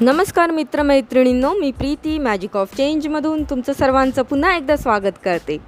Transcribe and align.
नमस्कार 0.00 0.50
मित्रमैत्रिणींनो 0.50 1.52
मी 1.54 1.70
प्रीती 1.72 2.18
मॅजिक 2.18 2.56
ऑफ 2.56 2.74
चेंजमधून 2.76 3.42
तुमचं 3.42 3.72
सर्वांचं 3.72 4.22
पुन्हा 4.22 4.56
एकदा 4.56 4.76
स्वागत 4.76 5.18
करते. 5.24 5.58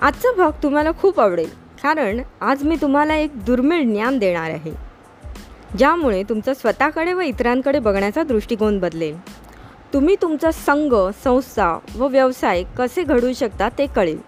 आजचा 0.00 0.32
भाग 0.36 0.50
तुम्हाला 0.62 0.90
खूप 1.02 1.20
आवडेल 1.20 1.48
कारण 1.82 2.20
आज 2.40 2.62
मी 2.62 2.76
तुम्हाला 2.80 3.16
एक 3.16 3.44
दुर्मिळ 3.44 3.82
ज्ञान 3.82 4.18
देणार 4.18 4.50
आहे 4.50 4.72
ज्यामुळे 5.78 6.22
तुमचं 6.22 6.54
स्वतःकडे 6.54 7.12
व 7.12 7.20
इतरांकडे 7.20 7.78
बघण्याचा 7.78 8.22
दृष्टिकोन 8.22 8.78
बदलेल. 8.78 9.18
तुम्ही 9.92 10.16
तुमचा 10.22 10.50
संघ 10.50 10.94
संस्था 11.24 11.78
व 11.96 12.08
व्यवसाय 12.08 12.62
कसे 12.78 13.02
घडवू 13.02 13.32
शकता 13.32 13.68
ते 13.68 13.86
कळेल. 13.86 14.18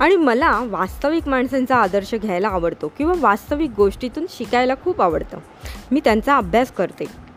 आणि 0.00 0.16
मला 0.16 0.60
वास्तविक 0.70 1.28
माणसांचा 1.28 1.76
आदर्श 1.76 2.14
घ्यायला 2.14 2.48
आवडतो 2.48 2.92
किंवा 2.98 3.14
वास्तविक 3.20 3.70
गोष्टीतून 3.76 4.26
शिकायला 4.30 4.74
खूप 4.84 5.02
आवडतं. 5.02 5.38
मी 5.92 6.00
त्यांचा 6.04 6.36
अभ्यास 6.36 6.72
करते. 6.72 7.27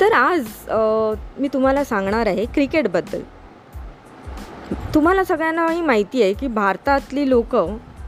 तर 0.00 0.12
आज 0.12 0.46
मी 1.40 1.48
तुम्हाला 1.52 1.82
सांगणार 1.84 2.26
आहे 2.26 2.44
क्रिकेटबद्दल. 2.54 3.20
तुम्हाला 4.94 5.24
सगळ्यांनाही 5.24 5.80
माहिती 5.80 6.22
आहे 6.22 6.32
की 6.32 6.46
भारतातली 6.48 7.28
लोक 7.30 7.56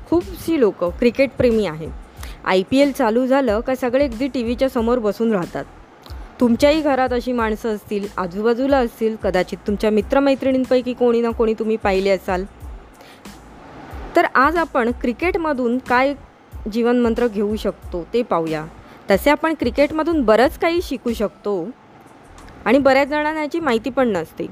खूपशी 0.08 0.58
लोकं 0.60 0.90
क्रिकेटप्रेमी 0.98 1.66
आहेत. 1.66 1.90
आय 2.44 2.62
पी 2.70 2.78
एल 2.78 2.92
चालू 2.92 3.26
झालं 3.26 3.60
का 3.60 3.74
सगळे 3.74 4.04
अगदी 4.04 4.28
टी 4.34 4.42
व्हीच्या 4.42 4.68
समोर 4.68 4.98
बसून 4.98 5.32
राहतात. 5.32 5.64
तुमच्याही 6.40 6.80
घरात 6.80 7.12
अशी 7.12 7.32
माणसं 7.32 7.74
असतील 7.74 8.06
आजूबाजूला 8.16 8.78
असतील 8.78 9.16
कदाचित 9.22 9.58
तुमच्या 9.66 9.90
मित्रमैत्रिणींपैकी 9.90 10.92
कोणी 10.92 11.20
ना 11.20 11.30
कोणी 11.30 11.54
तुम्ही 11.54 11.76
पाहिले 11.76 12.10
असाल. 12.10 12.44
तर 14.16 14.26
आज 14.34 14.56
आपण 14.56 14.90
क्रिकेटमधून 15.00 15.78
काय 15.88 16.14
जीवनमंत्र 16.72 17.26
घेऊ 17.26 17.56
शकतो 17.56 18.04
ते 18.14 18.22
पाहूया. 18.22 18.64
तसे 19.10 19.30
आपण 19.30 19.54
क्रिकेटमधून 19.60 20.22
बरंच 20.24 20.58
काही 20.58 20.80
शिकू 20.82 21.12
शकतो. 21.12 21.68
आणि 22.64 22.78
बऱ्याच 22.78 23.08
जणांना 23.08 23.40
याची 23.40 23.60
माहिती 23.60 23.90
पण 23.90 24.08
नसते. 24.08 24.46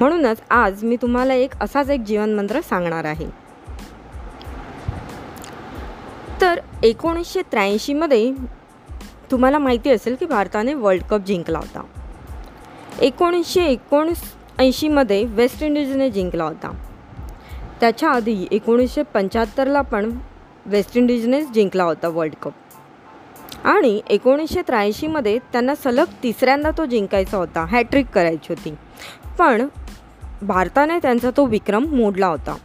म्हणूनच 0.00 0.36
आज 0.50 0.84
मी 0.84 0.96
तुम्हाला 1.02 1.34
एक 1.34 1.50
असाच 1.60 1.90
एक 1.90 2.00
जीवनमंत्र 2.00 2.60
सांगणार 2.60 3.04
आहे. 3.04 3.48
तर 6.40 6.60
एकोणीसशे 6.82 7.42
त्र्याऐंशीमध्ये 7.42 8.32
तुम्हाला 9.30 9.58
माहिती 9.58 9.90
असेल 9.90 10.14
की 10.14 10.26
भारताने 10.26 10.74
वर्ल्ड 10.74 11.02
कप 11.02 11.20
जिंकला 11.26 11.58
होता. 11.58 11.80
एकोणीसशे 13.00 13.64
एकोणीस 13.64 14.34
ऐंशीमध्ये 14.58 15.24
वेस्ट 15.24 15.62
इंडिजने 15.62 16.10
जिंकला 16.10 16.44
होता. 16.44 16.72
त्याच्या 17.80 18.10
आधी 18.10 18.46
एकोणीसशे 18.50 19.02
पंच्याहत्तरला 19.02 19.80
पण 19.80 20.18
वेस्ट 20.66 20.96
इंडिजनेच 20.96 21.50
जिंकला 21.50 21.84
होता 21.84 22.08
वर्ल्ड 22.08 22.34
कप. 22.42 22.52
आणि 23.68 24.00
एकोणीसशे 24.10 24.62
त्र्याऐंशीमध्ये 24.62 25.38
त्यांना 25.38 25.74
सलग 25.74 26.04
तिसऱ्यांदा 26.22 26.70
तो 26.70 26.84
जिंकायचा 26.84 27.36
होता. 27.36 27.64
हॅट्रिक 27.64 28.06
करायची 28.06 28.52
होती. 28.52 28.74
पण 29.38 29.68
भारताने 30.42 30.98
त्यांचा 30.98 31.30
तो 31.36 31.44
विक्रम 31.44 31.84
मोडला 31.84 32.26
होता. 32.26 32.56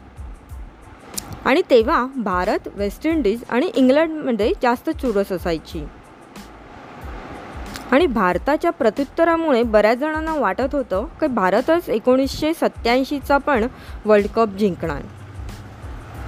आणि 1.45 1.61
तेव्हा 1.69 2.07
भारत 2.17 2.59
वेस्ट 2.65 3.07
इंडिज 3.07 3.43
आणि 3.49 3.71
इंग्लंडमध्ये 3.75 4.53
जास्त 4.61 4.89
चुरस 4.89 5.31
असायची. 5.31 5.85
आणि 7.91 8.07
भारताच्या 8.07 8.71
प्रत्युत्तरामुळे 8.71 9.63
बऱ्याच 9.63 9.97
जणांना 9.97 10.35
वाटत 10.35 10.75
होतं 10.75 11.05
की 11.05 11.27
भारतच 11.27 11.89
एकोणीसशे 11.89 12.53
सत्याऐंशीचा 12.53 13.37
पण 13.37 13.67
वर्ल्ड 14.05 14.27
कप 14.27 14.47
जिंकणार. 14.47 15.01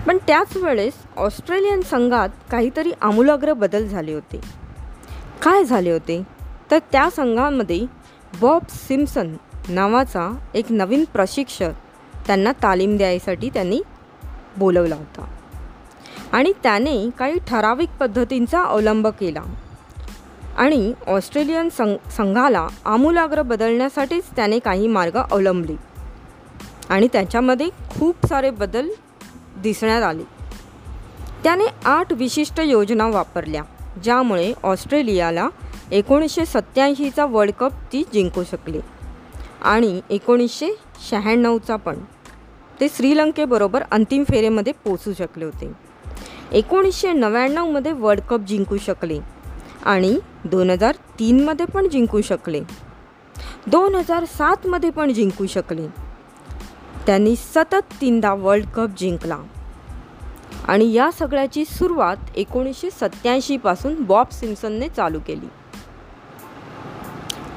पण 0.07 0.17
त्याच 0.27 0.57
वेळेस 0.57 0.93
ऑस्ट्रेलियन 1.17 1.81
संघात 1.81 2.29
काहीतरी 2.51 2.91
आमूलाग्र 3.01 3.53
बदल 3.53 3.87
झाले 3.87 4.13
होते. 4.13 4.64
काय 5.45 5.63
झाले 5.63 5.91
होते? 5.91 6.23
तर 6.71 6.79
त्या 6.91 7.09
संघामध्ये 7.09 7.85
बॉब 8.41 8.61
सिम्सन 8.69 9.35
नावाचा 9.69 10.37
एक 10.53 10.65
नवीन 10.69 11.05
प्रशिक्षक 11.13 11.69
त्यांना 12.27 12.51
तालीम 12.51 12.97
द्यायसाठी 12.97 13.49
त्यांनी 13.49 13.81
बोलवला 14.57 14.95
होता. 14.95 15.25
आणि 16.31 16.53
त्याने 16.63 17.09
काही 17.09 17.39
ठराविक 17.47 17.89
पद्धतींचा 17.99 18.63
अवलंब 18.63 19.07
केला. 19.07 19.41
आणि 20.57 20.93
ऑस्ट्रेलियन 21.07 21.69
संघ 21.69 22.09
संघाला 22.09 22.67
आमूलाग्र 22.85 23.41
बदलण्यासाठीच 23.41 24.23
त्याने 24.35 24.59
काही 24.59 24.87
मार्ग 24.87 25.17
अवलंबले. 25.31 25.75
आणि 26.89 27.07
त्याच्यामध्ये 27.13 27.69
खूप 27.99 28.15
सारे 28.27 28.49
बदल 28.49 28.89
दिसण्यात 29.57 30.03
आले. 30.03 30.23
त्याने 31.43 31.65
आठ 31.85 32.13
विशिष्ट 32.13 32.59
योजना 32.59 33.07
वापरल्या. 33.07 33.63
ज्यामुळे 34.03 34.53
ऑस्ट्रेलियाला 34.63 35.49
एकोणीसशे 35.91 36.45
सत्याऐंशीचा 36.45 37.25
वर्ल्ड 37.25 37.53
कप 37.53 37.71
ती 37.93 38.03
जिंकू 38.13 38.43
शकली. 38.43 38.79
आणि 39.61 40.01
एकोणीसशे 40.09 40.67
शहाण्णवचा 41.09 41.75
पण. 41.75 41.95
ते 42.79 42.87
श्रीलंकेबरोबर 42.95 43.83
अंतिम 43.91 44.23
फेरेमध्ये 44.23 44.73
पोचू 44.73 45.13
शकले 45.13 45.45
होते. 45.45 45.71
एकोणीसशे 46.51 47.13
नव्याण्णवमध्ये 47.13 47.91
वर्ल्ड 47.91 48.23
कप 48.23 48.39
जिंकू 48.39 48.77
शकले. 48.77 49.19
आणि 49.85 50.19
दोन 50.45 50.69
हजार 50.69 50.95
तीनमध्ये 50.95 51.65
पण 51.65 51.89
जिंकू 51.89 52.21
शकले. 52.21 52.61
दोन 53.67 53.95
हजार 53.95 54.25
सातमध्ये 54.25 54.89
पण 54.89 55.13
जिंकू 55.13 55.45
शकले. 55.45 55.87
त्यांनी 57.07 57.35
सतत 57.35 57.93
तीनदा 58.01 58.33
वर्ल्ड 58.33 58.65
कप 58.65 58.89
जिंकला. 58.97 59.37
आणि 60.67 60.93
या 60.93 61.11
सगळ्याची 61.11 61.65
सुरुवात 61.65 62.17
एकोणीसशे 62.35 62.89
सत्याऐंशीपासून 62.89 64.03
बॉब 64.03 64.29
सिम्सनने 64.31 64.89
चालू 64.89 65.19
केली. 65.27 65.47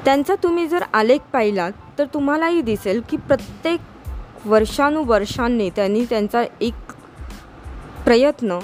त्यांचा 0.05 0.35
तुम्ही 0.35 0.67
जर 0.67 0.83
आलेख 0.93 1.19
पाहिलात 1.33 1.71
तर 1.99 2.05
तुम्हालाही 2.05 2.61
दिसेल 2.61 3.01
की 3.09 3.17
प्रत्येक 3.17 3.79
वर्षानुवर्षांनी 4.45 5.69
त्यांनी 5.69 6.05
त्यांचा 6.05 6.43
एक 6.61 6.73
प्रयत्न 8.05 8.59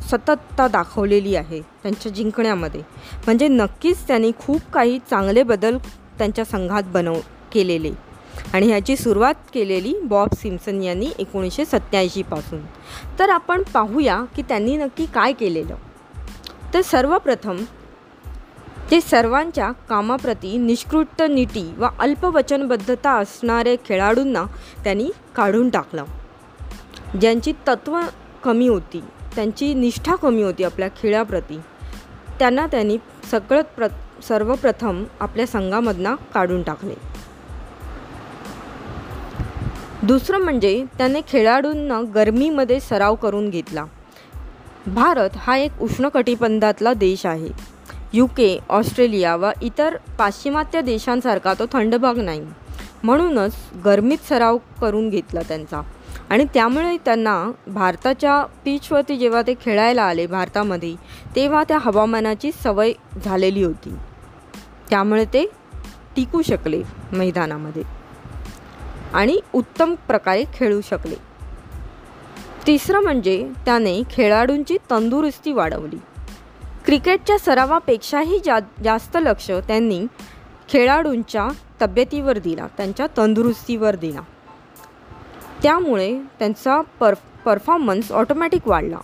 सततता 0.00 0.68
दाखवलेली 0.68 1.34
आहे 1.36 1.60
त्यांच्या 1.60 2.12
जिंकण्यामध्ये. 2.12 2.80
म्हणजे 3.26 3.48
नक्कीच 3.48 4.06
त्यांनी 4.06 4.32
खूप 4.38 4.60
काही 4.74 4.98
चांगले 5.10 5.42
बदल 5.42 5.78
त्यांच्या 6.18 6.44
संघात 6.44 6.82
बनव 6.86 7.16
केलेले. 7.52 8.09
आणि 8.52 8.66
ह्याची 8.66 8.96
सुरुवात 8.96 9.34
केलेली 9.54 9.94
बॉब 10.02 10.28
सिम्सन 10.34 10.82
यांनी 10.82 11.10
एकोणीसशे 11.18 11.64
सत्याऐंशीपासून 11.64 12.60
तर 13.18 13.28
आपण 13.28 13.62
पाहूया 13.62 14.24
की 14.36 14.42
त्यांनी 14.42 14.76
नक्की 14.76 15.06
काय 15.06 15.32
केलेलं. 15.32 15.74
तर 16.74 16.80
सर्वप्रथम 16.80 17.56
ते 18.90 19.00
सर्वांच्या 19.00 19.72
कामाप्रती 19.72 20.56
निष्कृष्ट 20.56 21.22
नीती 21.22 21.74
व 21.78 21.86
अल्पवचनबद्धता 21.98 23.10
असणारे 23.10 23.76
खेळाडूंना 23.84 24.44
त्यांनी 24.84 25.10
काढून 25.36 25.70
टाकलं. 25.70 26.04
ज्यांची 27.20 27.52
तत्त्व 27.52 28.00
कमी 28.44 28.68
होती 28.68 29.00
त्यांची 29.34 29.74
निष्ठा 29.74 30.14
कमी 30.14 30.42
होती 30.42 30.64
आपल्या 30.64 30.88
खेळाप्रती 30.88 31.60
त्यांना 32.38 32.66
त्यांनी 32.66 32.98
सगळं 33.30 33.62
प्र 33.62 33.86
सर्वप्रथम 34.28 35.04
आपल्या 35.20 35.46
संघामधनं 35.46 36.14
काढून 36.34 36.62
टाकले. 36.62 37.09
दुसरं 40.02 40.38
म्हणजे 40.38 40.84
त्याने 40.98 41.20
खेळाडूंना 41.28 42.02
गरमीमध्ये 42.14 42.80
सराव 42.80 43.14
करून 43.14 43.50
घेतला. 43.50 43.84
भारत 44.86 45.30
हा 45.36 45.56
एक 45.56 45.70
उष्णकटिबंधातला 45.80 46.94
देश 46.94 47.26
आहे. 47.26 47.48
यू 48.12 48.26
के 48.26 48.58
ऑस्ट्रेलिया 48.68 49.36
व 49.36 49.50
इतर 49.62 49.96
पाश्चिमात्य 50.18 50.80
देशांसारखा 50.80 51.54
तो 51.54 51.64
थंड 51.72 51.94
भाग 51.94 52.18
नाही. 52.18 52.46
म्हणूनच 53.02 53.52
गरमीत 53.84 54.18
सराव 54.28 54.58
करून 54.80 55.08
घेतला 55.08 55.40
त्यांचा. 55.48 55.80
आणि 56.30 56.44
त्यामुळे 56.54 56.96
त्यांना 56.96 57.50
भारताच्या 57.66 58.44
पिचवरती 58.64 59.16
जेव्हा 59.16 59.42
ते 59.42 59.54
खेळायला 59.60 60.02
आले 60.02 60.26
भारतामध्ये 60.26 60.94
तेव्हा 61.36 61.64
त्या 61.68 61.78
हवामानाची 61.78 62.50
सवय 62.64 62.92
झालेली 63.24 63.62
होती. 63.62 63.94
त्यामुळे 64.90 65.24
ते 65.24 65.50
टिकू 66.16 66.42
शकले 66.42 66.82
मैदानामध्ये. 67.12 67.99
आणि 69.14 69.40
उत्तम 69.52 69.94
प्रकारे 69.94 70.44
खेळू 70.54 70.80
शकले. 70.80 71.14
तिसरं 72.66 73.00
म्हणजे 73.00 73.50
त्याने 73.64 74.02
खेळाडूंची 74.10 74.76
तंदुरुस्ती 74.90 75.52
वाढवली. 75.52 75.98
क्रिकेटच्या 76.84 77.38
सरावापेक्षाही 77.38 78.40
जा 78.44 78.58
जास्त 78.84 79.16
लक्ष 79.20 79.50
त्यांनी 79.50 80.06
खेळाडूंच्या 80.68 81.48
तब्येतीवर 81.82 82.38
दिला 82.38 82.66
त्यांच्या 82.76 83.06
तंदुरुस्तीवर 83.16 83.96
दिला. 83.96 84.20
त्यामुळे 85.62 86.20
त्यांचा 86.38 86.80
पर 86.80 87.14
परफॉर्मन्स 87.44 88.12
ऑटोमॅटिक 88.12 88.68
वाढला. 88.68 88.98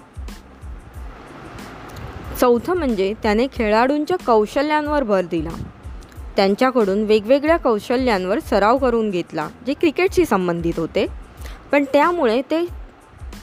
चौथं 2.41 2.77
म्हणजे 2.77 3.15
त्याने 3.23 3.47
खेळाडूंच्या 3.53 4.17
कौशल्यांवर 4.27 5.03
भर 5.03 5.23
दिला. 5.23 5.51
त्यांच्याकडून 6.37 7.03
वेगवेगळ्या 7.05 7.57
कौशल्यांवर 7.57 8.39
सराव 8.41 8.79
करून 8.79 9.11
घेतला 9.11 9.49
जे 9.67 9.75
क्रिकेटशी 9.75 10.25
संबंधित 10.25 10.79
होते. 10.79 11.07
पण 11.73 11.85
त्यामुळे 11.93 12.41
ते 12.43 12.65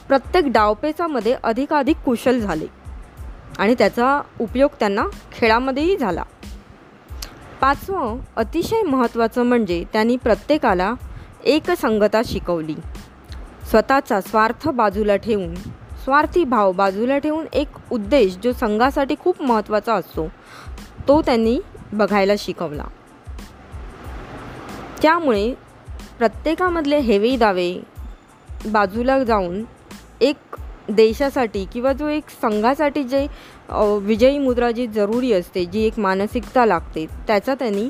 प्रत्येक 0.08 0.46
डावपेचामध्ये 0.46 1.34
अधिकाधिक 1.42 1.96
कुशल 1.96 2.38
झाले 2.40 2.66
आणि 3.58 3.74
त्याचा 3.78 4.20
उपयोग 4.40 4.70
त्यांना 4.78 5.02
खेळामध्येही 5.32 5.96
झाला. 5.96 6.22
पाचवं 7.60 8.18
अतिशय 8.36 8.82
महत्त्वाचं 8.82 9.42
म्हणजे 9.42 9.82
त्यांनी 9.92 10.16
प्रत्येकाला 10.16 10.92
एकसंगता 11.44 12.20
शिकवली. 12.24 12.74
स्वतःचा 13.70 14.20
स्वार्थ 14.20 14.68
बाजूला 14.68 15.16
ठेवून 15.16 15.54
स्वार्थी 16.04 16.44
भाव 16.44 16.72
बाजूला 16.72 17.18
ठेवून 17.18 17.44
एक 17.52 17.68
उद्देश 17.90 18.36
जो 18.44 18.52
संघासाठी 18.52 19.14
खूप 19.20 19.42
महत्त्वाचा 19.42 19.94
असतो 19.94 20.26
तो 21.08 21.20
त्यांनी 21.22 21.58
बघायला 21.96 22.34
शिकवला. 22.38 22.84
त्यामुळे 25.02 25.52
प्रत्येकामधले 26.18 26.98
हेवे 26.98 27.36
दावे 27.36 27.72
बाजूला 28.66 29.22
जाऊन 29.24 29.62
एक 30.20 30.56
देशासाठी 30.88 31.64
किंवा 31.72 31.92
जो 31.92 32.08
एक 32.08 32.30
संघासाठी 32.42 33.02
जे 33.04 33.26
विजयी 34.02 34.38
मुद्रा 34.38 34.70
जी 34.70 34.86
जरुरी 34.86 35.32
असते 35.32 35.64
जी 35.64 35.82
एक 35.86 35.98
मानसिकता 35.98 36.64
लागते 36.66 37.06
त्याचा 37.26 37.54
त्यांनी 37.54 37.88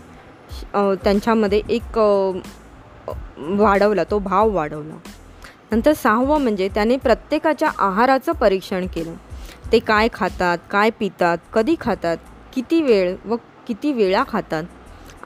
त्यांच्यामध्ये 1.04 1.60
एक 1.68 1.98
वाढवला 3.38 4.04
तो 4.04 4.18
भाव 4.18 4.50
वाढवला. 4.50 4.96
नंतर 5.72 5.92
सहावं 5.92 6.40
म्हणजे 6.40 6.68
त्याने 6.74 6.96
प्रत्येकाच्या 6.96 7.70
आहाराचं 7.78 8.32
परीक्षण 8.32 8.86
केलं. 8.86 9.14
ते 9.72 9.78
काय 9.78 10.08
खातात 10.12 10.58
काय 10.70 10.90
पितात 10.98 11.38
कधी 11.52 11.74
खातात 11.80 12.16
किती 12.54 12.80
वेळ 12.82 13.14
व 13.24 13.36
किती 13.66 13.92
वेळा 13.92 14.24
खातात? 14.28 14.62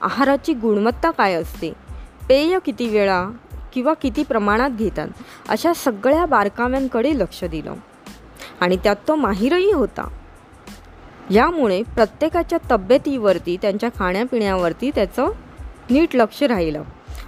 आहाराची 0.01 0.53
गुणवत्ता 0.53 1.11
काय 1.11 1.33
असते? 1.33 1.73
पेय 2.29 2.59
किती 2.65 2.87
वेळा 2.87 3.27
किंवा 3.73 3.93
किती 3.93 4.23
प्रमाणात 4.23 4.69
घेतात? 4.69 5.07
अशा 5.49 5.73
सगळ्या 5.73 6.25
बारकाव्यांकडे 6.25 7.19
लक्ष 7.19 7.43
दिलं. 7.43 7.73
आणि 8.59 8.77
त्यात 8.77 8.95
तो 9.07 9.15
माहीरही 9.15 9.71
होता. 9.71 10.07
यामुळे 11.31 11.81
प्रत्येकाच्या 11.81 12.59
तब्येतीवरती 12.71 13.57
त्यांच्या 13.57 13.89
खाण्यापिण्यावरती 13.89 14.91
त्याचं 14.95 15.27
नीट 15.89 16.15
लक्ष 16.15 16.43
राहिलं. 16.43 16.83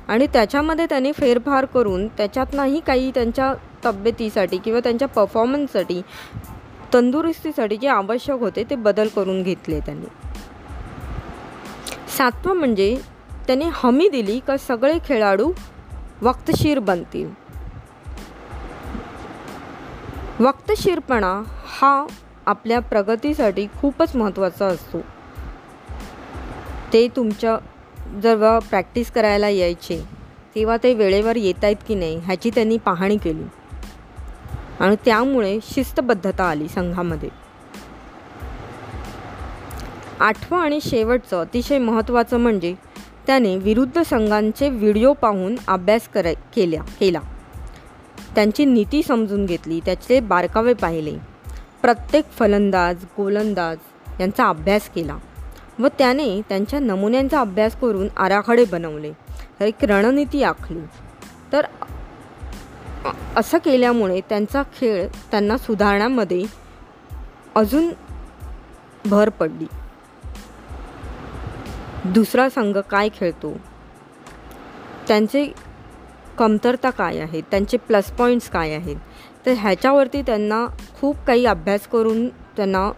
आणि 0.07 0.28
त्याच्यामध्ये 0.28 0.86
त्याने 0.86 1.12
फेरफार 1.12 1.66
करून 1.66 2.07
त्याच्यातनंही 2.07 2.80
काही 2.80 3.12
त्यांच्या 3.12 3.54
तब्येतीसाठी 3.86 4.57
किंवा 4.57 4.80
त्यांच्या 4.80 5.07
परफॉर्मन्ससाठी 5.07 6.02
तंदुरुस्तीसाठी 6.94 7.78
जे 7.78 7.88
आवश्यक 7.88 8.40
होते 8.40 8.64
ते 8.69 8.75
बदल 8.75 9.07
करून 9.07 9.44
घेतले 9.44 9.80
त्यांनी. 9.80 10.06
सातवं 12.18 12.54
म्हणजे 12.54 12.98
त्याने 13.48 13.66
हमी 13.74 14.10
दिली 14.10 14.40
का 14.40 14.58
सगळे 14.58 14.98
खेळाडू 15.06 15.52
वक्तशीर 16.22 16.80
बनतील. 16.80 17.30
वक्तशीरपणा 20.40 21.44
हा 21.66 22.06
आपल्या 22.46 22.80
प्रगतीसाठी 22.80 23.68
खूपच 23.81 24.16
महत्त्वाचा 24.16 24.66
असतो. 24.66 25.00
ते 26.94 27.08
तुमच्या 27.08 27.58
जेव्हा 28.22 28.60
प्रॅक्टिस 28.60 29.12
करायला 29.12 29.50
यायचे 29.50 30.07
तेव्हा 30.56 30.78
ते 30.84 30.94
वेळेवर 30.94 31.36
येत 31.36 31.64
आहेत 31.64 31.75
की 31.88 31.96
नाही 31.96 32.18
ह्याची 32.18 32.50
त्यांनी 32.50 32.78
पाहणी 32.78 33.18
केली. 33.18 33.44
आणि 34.80 34.96
त्यामुळे 35.06 35.60
शिस्तबद्धता 35.64 36.44
आली 36.44 36.68
संघामध्ये. 36.68 37.30
आठवं 40.21 40.59
आणि 40.59 40.79
शेवटचं 40.81 41.41
अतिशय 41.41 41.77
महत्त्वाचं 41.77 42.38
म्हणजे 42.38 42.75
त्याने 43.27 43.56
विरुद्ध 43.57 44.01
संघांचे 44.01 44.69
व्हिडिओ 44.69 45.13
पाहून 45.13 45.56
अभ्यास 45.68 46.07
कराय 46.07 46.33
केल्या 46.33 46.81
केला. 47.00 47.19
त्यांची 48.35 48.65
नीती 48.65 49.03
समजून 49.03 49.45
घेतली 49.45 49.79
त्याचे 49.79 50.19
बारकावे 50.19 50.73
पाहिले. 50.73 51.18
प्रत्येक 51.81 52.25
फलंदाज 52.25 53.03
गोलंदाज 53.18 53.77
यांचा 54.19 54.47
अभ्यास 54.50 54.89
केला 54.89 55.18
व 55.79 55.88
त्याने 55.88 56.41
त्यांच्या 56.41 56.79
नमुन्यांचा 56.79 57.39
अभ्यास 57.41 57.75
करून 57.75 58.07
आराखडे 58.18 58.65
बनवले. 58.65 59.12
एक 59.62 59.83
रणनीती 59.83 60.44
आखली. 60.44 60.79
तर 61.53 61.65
असं 63.35 63.57
केल्यामुळे 63.57 64.21
त्यांचा 64.29 64.63
खेळ 64.63 65.07
त्यांना 65.31 65.57
सुधारण्यामध्ये 65.57 66.44
अजून 67.56 67.89
भर 69.06 69.29
पडली. 69.29 69.65
दुसरा 72.06 72.50
संघ 72.50 72.77
काय 72.77 73.09
खेळतो? 73.09 73.57
त्यांचे 75.07 75.53
कमतरता 76.38 76.89
काय 76.89 77.19
आहेत 77.19 77.44
त्यांचे 77.51 77.77
प्लस 77.77 78.12
पॉईंट्स 78.12 78.50
काय 78.50 78.74
आहेत? 78.74 78.95
तर 79.45 79.51
ह्याच्यावरती 79.51 80.21
त्यांना 80.21 80.68
खूप 81.01 81.15
काही 81.27 81.45
अभ्यास 81.45 81.88
करून 81.88 82.30
त्यांना 82.30 82.92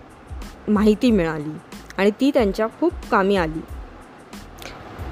माहिती 0.67 1.11
मिळाली 1.11 1.57
आणि 1.97 2.11
ती 2.11 2.31
त्यांच्या 2.33 2.67
खूप 2.79 2.93
कामी 3.11 3.35
आली. 3.35 3.61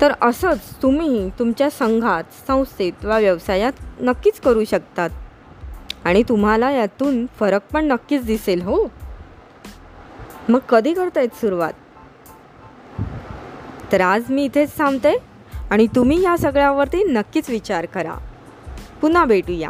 तर 0.02 0.14
असंच 0.22 0.82
तुम्ही 0.82 1.30
तुमच्या 1.40 1.70
संघात 1.70 2.24
संस्थेत 2.48 3.06
वा 3.06 3.20
व्यवसायात 3.20 3.74
नक्कीच 4.00 4.40
करू 4.40 4.64
शकतात. 4.64 5.10
आणि 6.06 6.24
तुम्हाला 6.30 6.72
यातून 6.72 7.26
फरक 7.40 7.62
पण 7.74 7.86
नक्कीच 7.86 8.26
दिसेल 8.26 8.62
हो. 8.62 8.88
मग 10.50 10.60
कधी 10.60 10.94
करतायत 10.94 11.30
सुरुवात? 11.30 11.74
तर 13.92 14.02
आज 14.02 14.24
मी 14.30 14.44
इथेच 14.46 14.78
थांबते 14.78 15.18
आणि 15.70 15.88
तुम्ही 15.96 16.22
या 16.22 16.38
सगळ्यावरती 16.38 17.04
नक्कीच 17.04 17.50
विचार 17.50 17.86
करा. 17.86 18.14
पुन्हा 19.02 19.26
भेटूया. 19.26 19.70